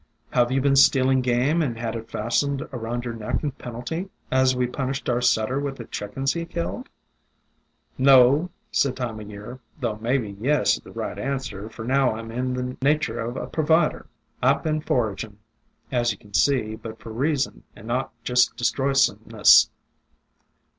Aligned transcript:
"Have 0.31 0.51
you 0.51 0.61
been 0.61 0.75
stealing 0.75 1.21
game 1.21 1.61
and 1.61 1.77
had 1.77 1.95
it 1.95 2.09
fastened 2.09 2.63
around 2.73 3.05
your 3.05 3.13
neck 3.13 3.43
in 3.43 3.51
penalty, 3.51 4.09
as 4.31 4.55
we 4.55 4.65
punished 4.65 5.07
our 5.09 5.21
setter 5.21 5.59
with 5.59 5.77
the 5.77 5.85
chickens 5.85 6.33
he 6.33 6.43
killed?" 6.43 6.89
"No," 7.99 8.49
said 8.71 8.95
Time 8.95 9.19
o' 9.19 9.21
Year, 9.21 9.59
"though 9.79 9.97
mebbe 9.97 10.41
Yes 10.43 10.77
is 10.79 10.83
the 10.83 10.91
right 10.91 11.19
answer, 11.19 11.69
for 11.69 11.85
now 11.85 12.15
I 12.15 12.17
'm 12.19 12.31
in 12.31 12.53
the 12.55 12.77
na 12.81 12.97
tur' 12.97 13.19
of 13.19 13.37
a 13.37 13.45
provider, 13.45 14.07
1 14.41 14.61
've 14.63 14.63
been 14.63 14.81
for 14.81 15.09
^ 15.09 15.11
agin', 15.11 15.37
as 15.91 16.11
you 16.11 16.17
can 16.17 16.33
see, 16.33 16.75
but 16.75 16.97
for 16.97 17.13
rea 17.13 17.35
son, 17.35 17.61
and 17.75 17.85
not 17.87 18.11
just 18.23 18.57
destroysome 18.57 19.21
ness. 19.27 19.69